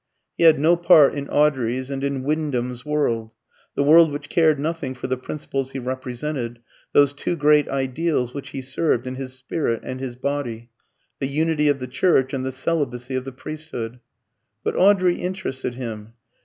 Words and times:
He 0.35 0.45
had 0.45 0.57
no 0.59 0.75
part 0.77 1.13
in 1.13 1.29
Audrey's 1.29 1.91
and 1.91 2.03
in 2.03 2.23
Wyndham's 2.23 2.83
world, 2.83 3.29
the 3.75 3.83
world 3.83 4.11
which 4.11 4.29
cared 4.29 4.57
nothing 4.59 4.95
for 4.95 5.05
the 5.05 5.15
principles 5.15 5.73
he 5.73 5.77
represented, 5.77 6.57
those 6.91 7.13
two 7.13 7.35
great 7.35 7.69
ideals 7.69 8.33
which 8.33 8.49
he 8.49 8.63
served 8.63 9.05
in 9.05 9.13
his 9.13 9.33
spirit 9.33 9.81
and 9.83 9.99
his 9.99 10.15
body 10.15 10.71
the 11.19 11.27
unity 11.27 11.67
of 11.67 11.77
the 11.77 11.85
Church 11.85 12.33
and 12.33 12.43
the 12.43 12.51
celibacy 12.51 13.13
of 13.13 13.25
the 13.25 13.31
priesthood. 13.31 13.99
But 14.63 14.75
Audrey 14.75 15.17
interested 15.17 15.75
him. 15.75 16.13